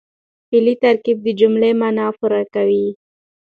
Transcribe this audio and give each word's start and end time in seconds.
فعلي 0.51 0.75
ترکیب 0.83 1.17
د 1.23 1.27
جملې 1.39 1.71
مانا 1.79 2.07
پوره 2.17 2.43
کوي. 2.53 2.87